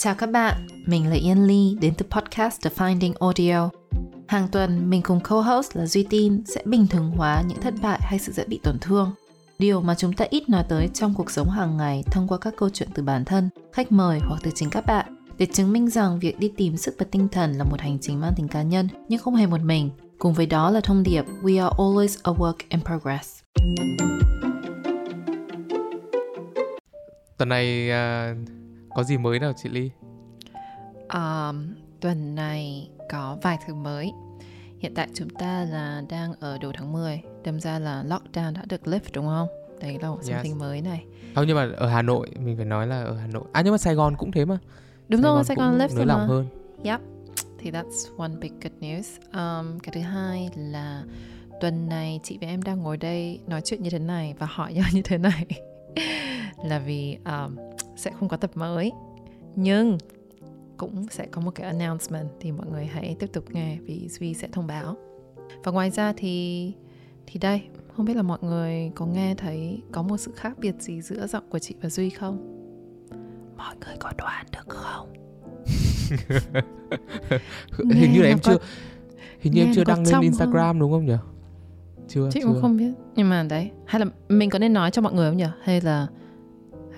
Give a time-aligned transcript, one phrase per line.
[0.00, 3.70] Chào các bạn, mình là Yên Ly đến từ podcast The Finding Audio.
[4.28, 7.98] Hàng tuần, mình cùng co-host là Duy Tin sẽ bình thường hóa những thất bại
[8.02, 9.12] hay sự dễ bị tổn thương.
[9.58, 12.54] Điều mà chúng ta ít nói tới trong cuộc sống hàng ngày thông qua các
[12.56, 15.06] câu chuyện từ bản thân, khách mời hoặc từ chính các bạn
[15.38, 18.20] để chứng minh rằng việc đi tìm sức và tinh thần là một hành trình
[18.20, 19.90] mang tính cá nhân nhưng không hề một mình.
[20.18, 23.40] Cùng với đó là thông điệp We are always a work in progress.
[27.38, 29.90] Tuần này uh, có gì mới nào chị Ly?
[31.14, 34.12] Um, tuần này có vài thứ mới.
[34.78, 38.62] Hiện tại chúng ta là đang ở đầu tháng 10, đâm ra là lockdown đã
[38.68, 39.48] được lift đúng không?
[39.80, 40.60] Đấy là một something yes.
[40.60, 41.04] mới này.
[41.34, 43.44] Không nhưng mà ở Hà Nội mình phải nói là ở Hà Nội.
[43.52, 44.58] À nhưng mà Sài Gòn cũng thế mà.
[45.08, 46.14] Đúng Sài rồi, Sài Gòn lift mà.
[46.14, 46.46] hơn.
[46.84, 47.00] Yep.
[47.58, 49.02] Thì that's one big good news.
[49.32, 51.02] Um, cái thứ hai là
[51.60, 54.72] tuần này chị và em đang ngồi đây nói chuyện như thế này và hỏi
[54.72, 55.46] nhau như thế này
[56.64, 57.56] là vì um,
[57.96, 58.92] sẽ không có tập mới.
[59.56, 59.98] Nhưng
[60.76, 64.34] cũng sẽ có một cái announcement thì mọi người hãy tiếp tục nghe vì Duy
[64.34, 64.96] sẽ thông báo.
[65.64, 66.72] Và ngoài ra thì
[67.26, 67.62] thì đây
[67.96, 71.26] không biết là mọi người có nghe thấy có một sự khác biệt gì giữa
[71.26, 72.54] giọng của chị và Duy không?
[73.56, 75.12] Mọi người có đoán được không?
[77.94, 78.58] Hình như là em chưa
[79.40, 80.80] hình như em chưa đăng lên Instagram không?
[80.80, 81.16] đúng không nhỉ?
[82.08, 82.46] Chưa chị chưa.
[82.48, 82.92] cũng không biết.
[83.16, 85.46] Nhưng mà đấy hay là mình có nên nói cho mọi người không nhỉ?
[85.62, 86.06] Hay là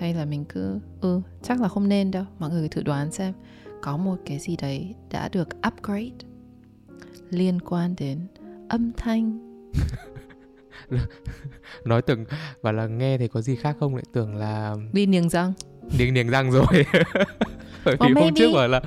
[0.01, 2.23] hay là mình cứ ừ chắc là không nên đâu.
[2.39, 3.33] Mọi người thử đoán xem
[3.81, 6.25] có một cái gì đấy đã được upgrade
[7.29, 8.27] liên quan đến
[8.69, 9.39] âm thanh.
[11.85, 12.25] Nói tưởng
[12.61, 13.95] và là nghe thì có gì khác không?
[13.95, 15.53] Lại tưởng là đi niềng răng.
[15.99, 16.65] Niềng niềng răng rồi.
[17.85, 18.81] Bởi vì hôm trước bảo là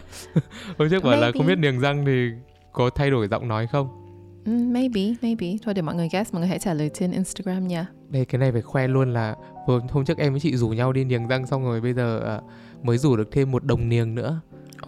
[0.79, 2.31] hôm trước bảo là không biết niềng răng thì
[2.73, 4.04] có thay đổi giọng nói không
[4.47, 5.47] Mm, maybe, maybe.
[5.65, 7.87] Thôi để mọi người guess, mọi người hãy trả lời trên Instagram nha.
[8.09, 9.35] Đây cái này phải khoe luôn là
[9.67, 12.39] hôm, hôm trước em với chị rủ nhau đi niềng răng xong rồi bây giờ
[12.39, 14.41] uh, mới rủ được thêm một đồng niềng nữa.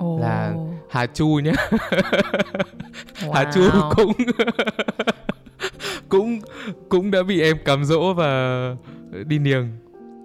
[0.05, 0.21] Oh.
[0.21, 0.55] Là
[0.91, 1.53] Hà Chu nhá.
[3.21, 3.33] wow.
[3.35, 4.13] Hà Chu cũng
[6.09, 6.41] cũng
[6.89, 8.75] cũng đã bị em cám dỗ và
[9.27, 9.79] đi niềng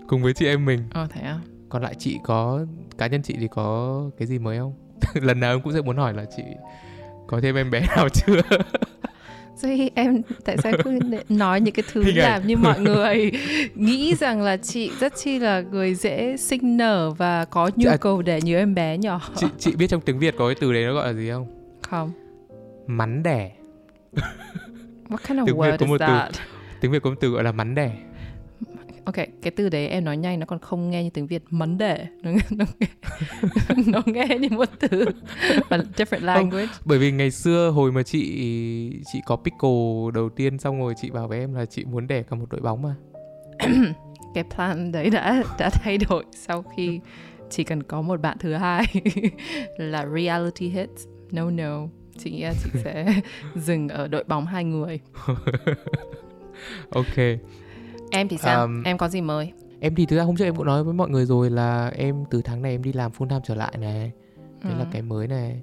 [0.07, 0.79] cùng với chị em mình.
[0.93, 1.39] Ồ oh, thế à?
[1.69, 2.65] Còn lại chị có
[2.97, 4.73] cá nhân chị thì có cái gì mới không?
[5.13, 6.43] Lần nào em cũng sẽ muốn hỏi là chị
[7.27, 8.41] có thêm em bé nào chưa?
[9.61, 10.99] Duy em tại sao cứ
[11.29, 13.31] nói những cái thứ làm như mọi người
[13.75, 18.21] nghĩ rằng là chị rất chi là người dễ sinh nở và có nhu cầu
[18.21, 19.21] để nhiều em bé nhỏ.
[19.35, 21.47] Chị chị biết trong tiếng Việt có cái từ đấy nó gọi là gì không?
[21.81, 22.11] Không.
[22.87, 23.51] Mắn đẻ.
[25.09, 26.29] What kind of tiếng word Việt có một is that?
[26.33, 26.39] Từ,
[26.81, 27.91] tiếng Việt có một từ gọi là mắn đẻ
[29.05, 31.43] ok cái từ đấy em nói nhanh nó còn không nghe như tiếng việt.
[31.49, 32.07] Mấn đề.
[32.23, 32.87] Nó, nó, nghe,
[33.85, 35.05] nó nghe như một từ
[35.69, 36.65] a different language.
[36.65, 38.21] không, bởi vì ngày xưa hồi mà chị
[39.13, 42.23] chị có pickle đầu tiên xong rồi chị bảo với em là chị muốn đẻ
[42.23, 42.95] cả một đội bóng mà.
[44.33, 46.99] Cái plan đấy đã đã thay đổi sau khi
[47.49, 48.85] chỉ cần có một bạn thứ hai
[49.77, 51.07] là reality hits.
[51.31, 51.87] No no.
[52.17, 53.21] Chị nghĩ là chị sẽ
[53.55, 54.99] dừng ở đội bóng hai người.
[56.89, 57.17] Ok
[58.11, 58.61] Em thì sao?
[58.61, 59.51] Um, em có gì mới?
[59.79, 62.23] Em thì thực ra hôm trước em cũng nói với mọi người rồi là em
[62.29, 64.11] từ tháng này em đi làm full time trở lại này.
[64.63, 64.79] Đấy ừ.
[64.79, 65.61] là cái mới này.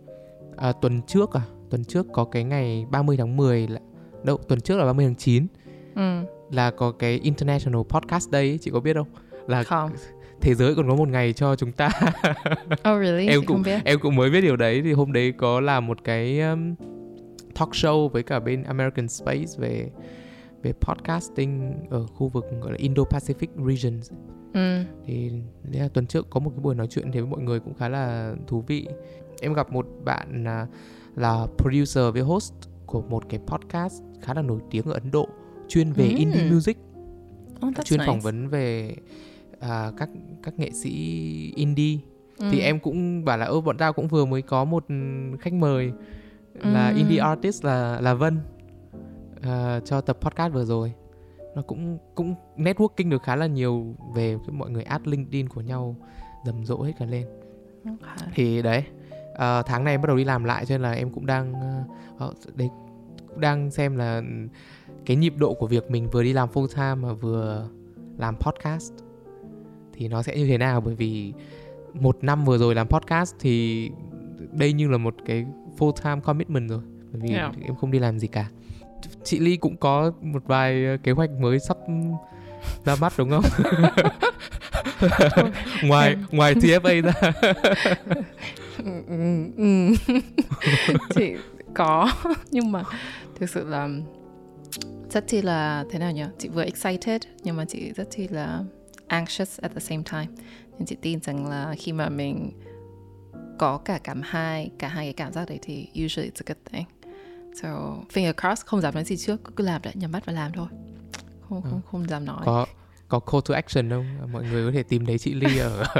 [0.56, 3.80] À, tuần trước à, tuần trước có cái ngày 30 tháng 10 là
[4.24, 5.46] đâu, tuần trước là 30 tháng 9.
[5.94, 6.20] Ừ.
[6.50, 9.08] Là có cái International Podcast Day ấy, chị có biết không?
[9.46, 9.90] Là không
[10.40, 11.90] thế giới còn có một ngày cho chúng ta.
[12.72, 13.26] oh really?
[13.28, 16.40] em cũng em cũng mới biết điều đấy thì hôm đấy có làm một cái
[16.40, 16.74] um,
[17.54, 19.90] talk show với cả bên American Space về
[20.62, 24.10] về podcasting ở khu vực gọi là Indo-Pacific regions
[24.52, 24.82] ừ.
[25.06, 25.30] thì
[25.72, 27.88] là tuần trước có một cái buổi nói chuyện thì với mọi người cũng khá
[27.88, 28.86] là thú vị
[29.40, 30.66] em gặp một bạn là,
[31.16, 32.54] là producer với host
[32.86, 35.28] của một cái podcast khá là nổi tiếng ở Ấn Độ
[35.68, 36.16] chuyên về mm.
[36.16, 36.78] indie music
[37.66, 38.06] oh, chuyên nice.
[38.06, 38.94] phỏng vấn về
[39.60, 40.10] à, các
[40.42, 40.92] các nghệ sĩ
[41.56, 41.98] indie
[42.38, 42.48] ừ.
[42.52, 44.84] thì em cũng bảo là ơ bọn tao cũng vừa mới có một
[45.40, 45.92] khách mời
[46.54, 46.96] là ừ.
[46.96, 48.38] indie artist là là Vân
[49.38, 50.92] uh, cho tập podcast vừa rồi.
[51.54, 55.60] Nó cũng cũng networking được khá là nhiều về cái mọi người add LinkedIn của
[55.60, 55.96] nhau
[56.44, 57.26] rầm rộ hết cả lên.
[57.84, 58.28] Okay.
[58.34, 58.84] thì đấy
[59.32, 61.52] uh, tháng này em bắt đầu đi làm lại cho nên là em cũng đang
[62.24, 62.70] uh, đấy
[63.36, 64.22] đang xem là
[65.06, 67.68] cái nhịp độ của việc mình vừa đi làm full time mà vừa
[68.18, 68.92] làm podcast
[69.92, 70.80] thì nó sẽ như thế nào?
[70.80, 71.32] Bởi vì
[71.94, 73.90] một năm vừa rồi làm podcast thì
[74.52, 75.46] đây như là một cái
[75.78, 76.80] full time commitment rồi.
[77.12, 77.54] Bởi vì yeah.
[77.62, 78.50] em không đi làm gì cả
[79.24, 81.76] chị Ly cũng có một vài ờ, kế hoạch mới sắp
[82.84, 83.44] ra mắt đúng không?
[85.82, 87.12] ngoài ngoài TFA ra.
[91.14, 91.34] chị
[91.74, 92.12] có
[92.50, 92.82] nhưng mà
[93.38, 93.88] thực sự là
[95.10, 96.24] rất chi là thế nào nhỉ?
[96.38, 98.64] Chị vừa excited nhưng mà chị rất chi là
[99.06, 100.26] anxious at the same time.
[100.78, 102.50] Nên chị tin rằng là khi mà mình
[103.58, 106.58] có cả cảm hai cả hai cái cảm giác đấy thì usually it's a good
[106.72, 106.97] thing
[107.54, 110.52] so finger crossed không dám nói gì trước cứ làm đã nhắm mắt và làm
[110.52, 110.66] thôi.
[111.48, 112.42] Không không không dám nói.
[112.44, 112.66] Có
[113.08, 114.32] có call to action không?
[114.32, 115.84] Mọi người có thể tìm thấy chị Ly ở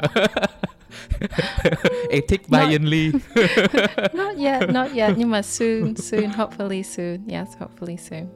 [2.11, 3.11] Ethic by Not- Yên Ly.
[4.15, 7.29] Not yet not yet nhưng mà soon soon hopefully soon.
[7.29, 8.27] Yes hopefully soon.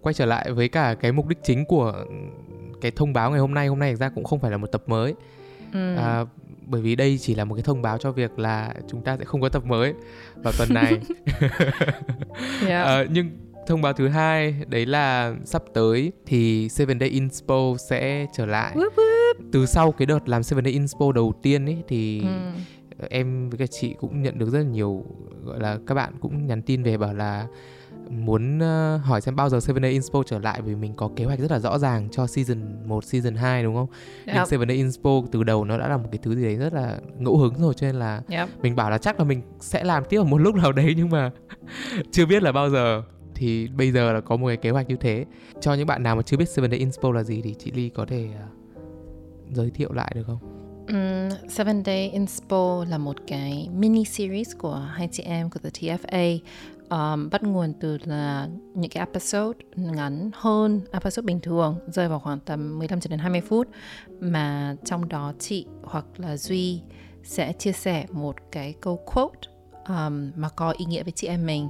[0.00, 2.04] Quay trở lại với cả cái mục đích chính của
[2.80, 3.66] cái thông báo ngày hôm nay.
[3.66, 5.14] Hôm nay thực ra cũng không phải là một tập mới.
[5.72, 5.96] Ừ.
[5.96, 6.24] à,
[6.66, 9.24] bởi vì đây chỉ là một cái thông báo cho việc là chúng ta sẽ
[9.24, 9.94] không có tập mới
[10.42, 10.98] vào tuần này
[12.68, 12.86] yeah.
[12.86, 13.30] Ờ, nhưng
[13.66, 18.74] thông báo thứ hai đấy là sắp tới thì Seven Day Inspo sẽ trở lại
[18.76, 19.34] Whoop, whoop.
[19.52, 22.20] từ sau cái đợt làm Seven Day Inspo đầu tiên ấy thì
[22.98, 23.06] Ừ.
[23.10, 25.04] em với cả chị cũng nhận được rất là nhiều
[25.44, 27.46] gọi là các bạn cũng nhắn tin về bảo là
[28.10, 31.24] muốn ờ, hỏi xem bao giờ Seven Day Inspo trở lại vì mình có kế
[31.24, 32.58] hoạch rất là rõ ràng cho season
[32.88, 33.86] 1, season 2 đúng không?
[34.26, 34.48] Nhưng Yep.
[34.48, 36.98] Seven Day Inspo từ đầu nó đã là một cái thứ gì đấy rất là
[37.18, 38.48] ngẫu hứng rồi cho nên là Yep.
[38.62, 41.10] mình bảo là chắc là mình sẽ làm tiếp ở một lúc nào đấy nhưng
[41.10, 41.30] mà
[42.12, 43.02] chưa biết là bao giờ
[43.34, 45.24] thì bây giờ là có một cái kế hoạch như thế
[45.60, 47.88] cho những bạn nào mà chưa biết Seven Day Inspo là gì thì chị Ly
[47.88, 48.46] có thể ờ,
[49.52, 50.38] giới thiệu lại được không?
[50.88, 55.70] Um, Seven Day Inspo là một cái mini series của hai chị em của The
[55.70, 56.38] TFA
[56.94, 62.18] um, bắt nguồn từ là những cái episode ngắn hơn episode bình thường rơi vào
[62.18, 63.68] khoảng tầm 15 cho đến 20 phút
[64.20, 66.80] mà trong đó chị hoặc là Duy
[67.24, 69.38] sẽ chia sẻ một cái câu quote
[69.88, 71.68] um, mà có ý nghĩa với chị em mình.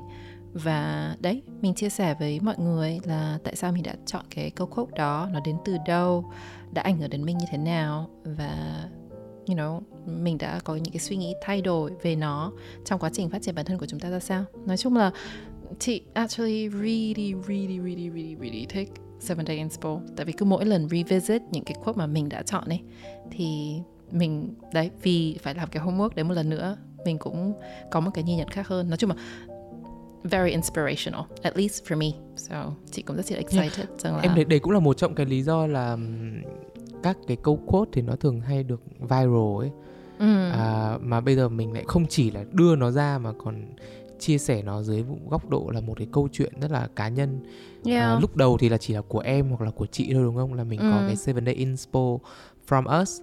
[0.53, 4.51] Và đấy mình chia sẻ với mọi người là tại sao mình đã chọn cái
[4.51, 6.33] câu quote đó nó đến từ đâu
[6.73, 8.85] đã ảnh hưởng đến mình như thế nào và
[9.49, 12.53] you know mình đã có những cái suy nghĩ thay đổi về nó
[12.85, 14.45] trong quá trình phát triển bản thân của chúng ta ra sao?
[14.67, 15.11] Nói chung là
[15.79, 20.65] chị actually really really really really really take Seven Day Inspo tại vì cứ mỗi
[20.65, 22.81] lần revisit những cái quote mà mình đã chọn ấy
[23.31, 23.75] thì
[24.11, 27.55] mình đấy vì phải làm cái homework đấy một lần nữa mình cũng
[27.91, 28.89] có một cái nhìn nhận khác hơn.
[28.89, 29.17] Nói chung là
[30.25, 32.07] very inspirational at least for me.
[32.37, 35.15] So chị cũng rất là excited rằng là Em thấy đấy cũng là một trong
[35.15, 35.97] cái lý do là
[37.05, 39.71] các cái câu quote thì nó thường hay được viral ấy
[40.19, 40.51] ừ.
[40.51, 43.65] à, mà bây giờ mình lại không chỉ là đưa nó ra mà còn
[44.19, 47.41] chia sẻ nó dưới góc độ là một cái câu chuyện rất là cá nhân
[47.87, 48.03] yeah.
[48.03, 50.37] à, lúc đầu thì là chỉ là của em hoặc là của chị thôi đúng
[50.37, 51.05] không là mình có Ừ.
[51.07, 52.19] cái Seven Day Inspo
[52.69, 53.21] from us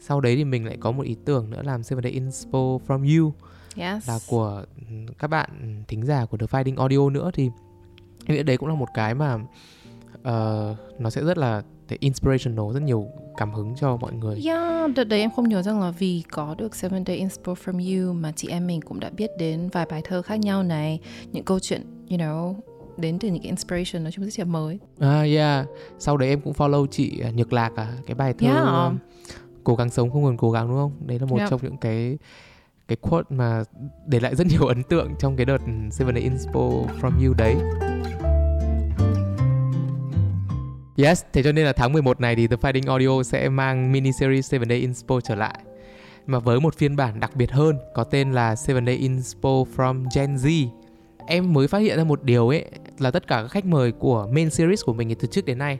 [0.00, 3.18] sau đấy thì mình lại có một ý tưởng nữa làm Seven Day Inspo from
[3.22, 3.32] you
[3.76, 4.08] yes.
[4.08, 7.50] là của ừ, các bạn thính giả của The Fighting Audio nữa thì
[8.26, 9.38] em nghĩ đấy cũng là một cái mà
[10.22, 13.06] ờ, nó sẽ rất là thể inspirational rất nhiều
[13.36, 16.54] cảm hứng cho mọi người Yeah, đợt đấy em không nhớ rằng là vì có
[16.58, 19.86] được Seven Day Inspo from You mà chị em mình cũng đã biết đến vài
[19.90, 21.00] bài thơ khác nhau này,
[21.32, 22.54] những câu chuyện, you know,
[22.96, 24.78] đến từ những cái inspiration nói chung rất là mới.
[24.98, 25.66] À yeah,
[25.98, 28.64] sau đấy em cũng follow chị à, Nhược Lạc à, cái bài thơ Yeah.
[28.64, 28.98] um,
[29.64, 30.92] cố gắng sống không ngừng cố gắng đúng không?
[31.06, 31.50] Đấy là một Yep.
[31.50, 32.18] trong những cái
[32.88, 33.62] cái quote mà
[34.06, 35.58] để lại rất nhiều ấn tượng trong cái đợt
[35.90, 36.60] Seven Day Inspo
[37.00, 37.54] from you đấy.
[41.02, 44.12] Yes, thế cho nên là tháng 11 này thì The Fighting Audio sẽ mang mini
[44.12, 45.58] series Seven Day Inspo trở lại.
[46.26, 50.04] Mà với một phiên bản đặc biệt hơn có tên là Seven Day Inspo from
[50.14, 50.66] Gen Z.
[51.26, 52.64] Em mới phát hiện ra một điều ấy
[52.98, 55.78] là tất cả các khách mời của main series của mình từ trước đến nay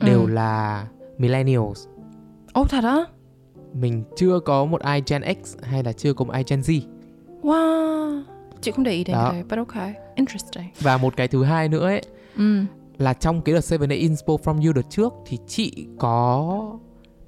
[0.00, 0.26] đều Ừ.
[0.30, 0.86] là
[1.18, 1.86] millennials.
[2.52, 3.04] Ồ thật á?
[3.74, 6.80] Mình chưa có một ai Gen X hay là chưa có một ai Gen Z.
[7.42, 8.22] Wow.
[8.60, 9.28] Chị không để ý đến Đó.
[9.32, 9.94] cái, but okay.
[10.14, 10.64] Interesting.
[10.80, 12.02] Và một cái thứ hai nữa ấy
[12.36, 12.62] Ừ.
[13.00, 16.54] là trong cái đợt Seven Day Inspo from you đợt trước thì chị có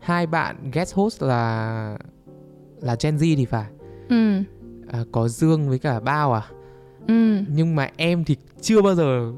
[0.00, 1.98] hai bạn guest host là
[2.80, 3.66] là Gen Z thì phải.
[4.08, 4.42] Ừ.
[4.92, 6.42] À, có Dương với cả Bao à.
[7.08, 7.38] Ừ.
[7.48, 9.32] Nhưng mà em thì chưa bao giờ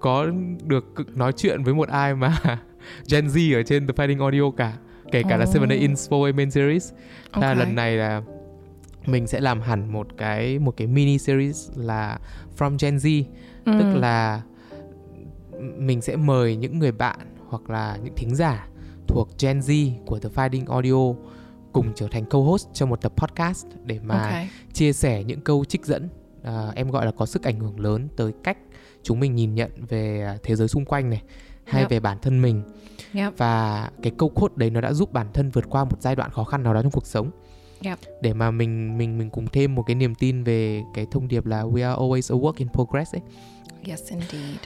[0.00, 0.26] có
[0.66, 2.38] được nói chuyện với một ai mà
[3.10, 4.76] Gen Z ở trên The Fighting Audio cả.
[5.12, 5.52] Kể cả là Ồ.
[5.52, 6.92] Seven Day Inspo main series.
[7.32, 7.56] Thế là Okay.
[7.56, 8.22] lần này là
[9.06, 12.18] mình sẽ làm hẳn một cái một cái mini series là
[12.58, 13.22] From Gen Z
[13.64, 13.72] Ừ.
[13.78, 14.42] tức là
[15.58, 18.68] mình sẽ mời những người bạn hoặc là những thính giả
[19.06, 21.20] thuộc Gen Z của The Fighting Audio
[21.72, 24.48] cùng trở thành co-host cho một tập podcast để mà Okay.
[24.72, 26.08] chia sẻ những câu trích dẫn
[26.42, 28.58] à, em gọi là có sức ảnh hưởng lớn tới cách
[29.02, 31.22] chúng mình nhìn nhận về thế giới xung quanh này
[31.64, 31.90] hay Yep.
[31.90, 32.62] về bản thân mình
[33.14, 33.32] Yep.
[33.38, 36.30] và cái câu quote đấy nó đã giúp bản thân vượt qua một giai đoạn
[36.30, 37.30] khó khăn nào đó trong cuộc sống
[37.84, 37.98] Yep.
[38.22, 41.46] để mà mình mình mình cùng thêm một cái niềm tin về cái thông điệp
[41.46, 43.20] là we are always a work in progress ấy
[43.88, 44.58] Yes indeed.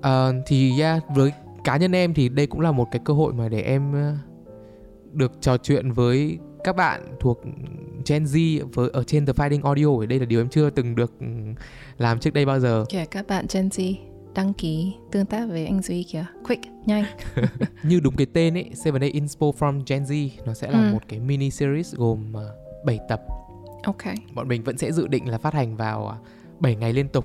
[0.00, 1.32] Ờ, thì yeah, với
[1.64, 4.14] cá nhân em thì đây cũng là một cái cơ hội mà để em ờ,
[5.12, 7.40] được trò chuyện với các bạn thuộc
[8.06, 10.06] Gen Z với ở trên The Fighting Audio.
[10.06, 11.26] Đây là điều em chưa từng được ừ,
[11.98, 12.84] làm trước đây bao giờ.
[12.88, 13.94] Kìa các bạn Gen Z
[14.34, 16.24] đăng ký tương tác với anh Duy kìa.
[16.48, 17.04] Quick, nhanh.
[17.82, 20.92] Như đúng cái tên ấy, Seven Day Inspo from Gen Z nó sẽ là Ừ.
[20.92, 23.20] một cái mini series gồm uh, 7 tập
[23.82, 24.02] Ok.
[24.34, 26.18] Bọn mình vẫn sẽ dự định là phát hành vào
[26.60, 27.24] 7 ngày liên tục.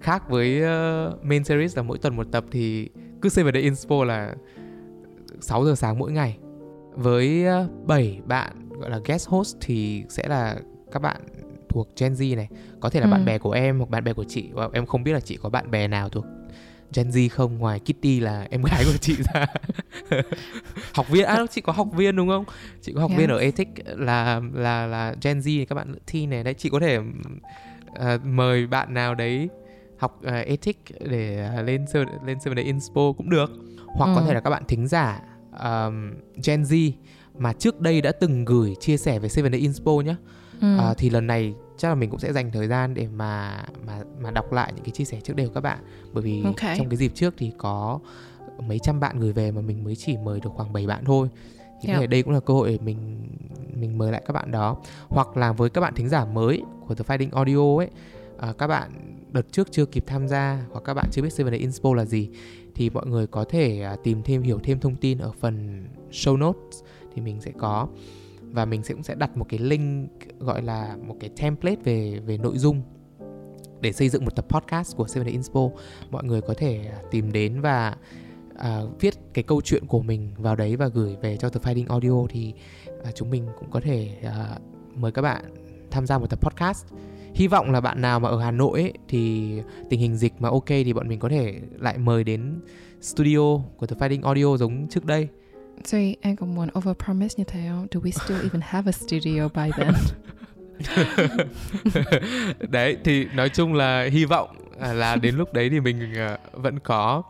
[0.00, 2.88] Khác với uh, main series là mỗi tuần một tập thì
[3.22, 4.34] cứ Seven Day Inspo là
[5.40, 6.38] 6 giờ sáng mỗi ngày.
[6.94, 10.56] Với uh, 7 bạn gọi là guest host thì sẽ là
[10.92, 11.20] các bạn
[11.68, 12.48] thuộc Gen Z này,
[12.80, 13.10] có thể là ừ.
[13.10, 15.38] bạn bè của em hoặc bạn bè của chị và em không biết là chị
[15.42, 16.24] có bạn bè nào thuộc
[16.94, 19.46] Gen Z không ngoài Kitty là em gái của chị ra
[20.94, 22.44] học viên à chị có học viên đúng không
[22.82, 23.20] chị có học yes.
[23.20, 26.80] viên ở Ethics là là là Gen Z các bạn thi này đấy chị có
[26.80, 29.48] thể uh, mời bạn nào đấy
[30.00, 31.84] học uh, Ethics để uh, lên
[32.26, 33.50] lên Seven Day Inspo cũng được
[33.86, 34.12] hoặc ừ.
[34.16, 35.20] có thể là các bạn thính giả
[35.62, 36.12] um,
[36.44, 36.92] Gen Z
[37.38, 40.14] mà trước đây đã từng gửi chia sẻ về Seven Day Inspo nhé
[40.60, 40.76] ừ.
[40.76, 44.02] uh, thì lần này chắc là mình cũng sẽ dành thời gian để mà mà
[44.20, 45.78] mà đọc lại những cái chia sẻ trước đây của các bạn
[46.12, 46.78] bởi vì okay.
[46.78, 47.98] trong cái dịp trước thì có
[48.58, 51.28] mấy trăm bạn gửi về mà mình mới chỉ mời được khoảng 7 bạn thôi
[51.82, 52.08] thì yeah.
[52.08, 53.28] đây cũng là cơ hội để mình
[53.74, 54.76] mình mời lại các bạn đó
[55.08, 57.88] hoặc là với các bạn thính giả mới của The Fighting Audio ấy
[58.38, 61.52] à, các bạn đợt trước chưa kịp tham gia hoặc các bạn chưa biết Seven
[61.52, 62.28] Day Inspo là gì
[62.74, 66.38] thì mọi người có thể à, tìm thêm hiểu thêm thông tin ở phần show
[66.38, 66.82] notes
[67.14, 67.88] thì mình sẽ có.
[68.42, 72.18] Và mình sẽ cũng sẽ đặt một cái link gọi là một cái template về
[72.26, 72.82] về nội dung
[73.80, 75.68] để xây dựng một tập podcast của Seven Day Inspo.
[76.10, 77.96] Mọi người có thể à, tìm đến và
[78.54, 81.88] uh, viết cái câu chuyện của mình vào đấy và gửi về cho The Finding
[81.88, 82.54] Audio thì
[82.88, 84.62] uh, chúng mình cũng có thể uh,
[84.96, 85.44] mời các bạn
[85.90, 86.86] tham gia một tập podcast
[87.34, 89.52] hy vọng là bạn nào mà ở Hà Nội ấy, thì
[89.90, 92.60] tình hình dịch mà ok thì bọn mình có thể lại mời đến
[93.00, 95.28] studio của The Fighting Audio giống trước đây
[95.84, 97.86] Sorry, anh có muốn overpromise như thế không?
[97.90, 99.92] Do we still even have a studio by then?
[102.70, 104.48] đấy thì nói chung là hy vọng
[104.80, 107.22] à, là đến lúc đấy thì mình à, vẫn có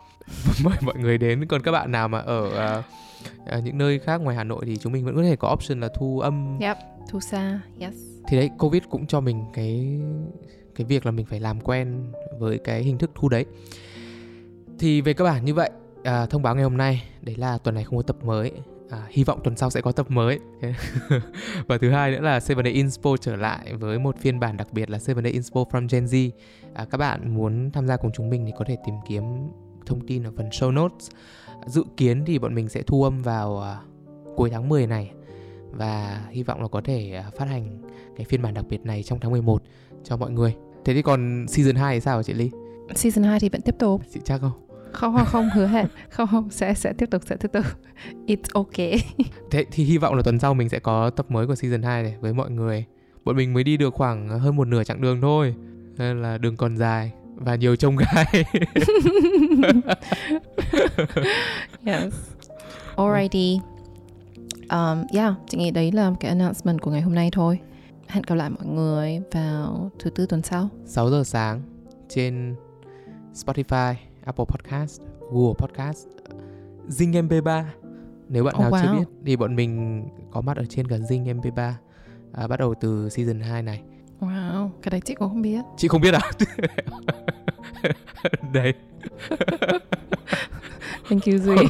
[0.64, 2.84] mời mọi người đến còn các bạn nào mà ở uh,
[3.64, 5.88] những nơi khác ngoài Hà Nội thì chúng mình vẫn có thể có option là
[5.98, 6.58] thu âm.
[6.60, 6.76] Yep
[7.10, 7.94] thu xa yes.
[8.28, 10.00] Thì đấy covid cũng cho mình cái
[10.74, 13.44] cái việc là mình phải làm quen với cái hình thức thu đấy.
[14.78, 15.70] Thì về cơ bản như vậy
[16.04, 18.52] à, thông báo ngày hôm nay đấy là tuần này không có tập mới.
[18.90, 20.38] À, hy vọng tuần sau sẽ có tập mới.
[21.66, 24.72] Và thứ hai nữa là Seven Day Inspo trở lại với một phiên bản đặc
[24.72, 26.30] biệt là Seven Day Inspo from Gen Z.
[26.74, 29.22] À, các bạn muốn tham gia cùng chúng mình thì có thể tìm kiếm
[29.90, 31.10] thông tin ở phần show notes.
[31.66, 35.10] Dự kiến thì bọn mình sẽ thu âm vào uh, cuối tháng 10 này
[35.70, 37.78] và hy vọng là có thể uh, phát hành
[38.16, 39.62] cái phiên bản đặc biệt này trong tháng 11
[40.04, 40.54] cho mọi người.
[40.84, 42.50] Thế thì còn season 2 thì sao hả chị Ly?
[42.94, 44.02] Season 2 thì vẫn tiếp tục.
[44.14, 44.52] Chị chắc không?
[44.92, 45.86] không không không hứa hẹn.
[46.10, 47.64] Không không sẽ sẽ tiếp tục sẽ tiếp tục.
[48.26, 49.00] It's okay.
[49.50, 52.02] Thế thì hy vọng là tuần sau mình sẽ có tập mới của season 2
[52.02, 52.84] này với mọi người.
[53.24, 55.54] Bọn mình mới đi được khoảng hơn một nửa chặng đường thôi
[55.98, 58.26] nên là đường còn dài và nhiều trông gai
[61.84, 62.14] yes
[62.96, 63.58] alrighty
[64.70, 67.58] um, yeah chị nghĩ đấy là cái announcement của ngày hôm nay thôi
[68.08, 71.62] hẹn gặp lại mọi người vào thứ tư tuần sau 6 giờ sáng
[72.08, 72.54] trên
[73.34, 73.94] Spotify
[74.24, 76.06] Apple Podcast, Google Podcast,
[76.88, 77.64] Zing MP3.
[78.28, 78.82] Nếu bạn oh, nào wow.
[78.82, 81.72] chưa biết thì bọn mình có mặt ở trên cả Zing MP3
[82.32, 83.82] à, bắt đầu từ season 2 này.
[84.82, 85.60] Cái đấy chị cũng không biết.
[85.76, 86.20] Chị không biết à?
[88.52, 88.72] đấy.
[91.08, 91.56] Thank you Duy.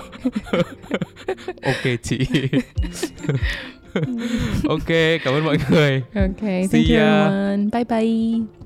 [1.63, 2.19] ok chị.
[4.69, 4.89] ok,
[5.25, 6.03] cảm ơn mọi người.
[6.15, 7.25] Ok, thank See you ya.
[7.27, 7.71] everyone.
[7.73, 8.60] Bye bye.